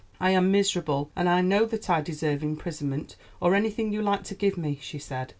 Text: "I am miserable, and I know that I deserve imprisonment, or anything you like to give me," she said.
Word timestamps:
"I 0.19 0.31
am 0.31 0.51
miserable, 0.51 1.11
and 1.15 1.29
I 1.29 1.41
know 1.41 1.65
that 1.65 1.87
I 1.87 2.01
deserve 2.01 2.41
imprisonment, 2.41 3.15
or 3.39 3.53
anything 3.53 3.93
you 3.93 4.01
like 4.01 4.23
to 4.23 4.33
give 4.33 4.57
me," 4.57 4.79
she 4.81 4.97
said. 4.97 5.29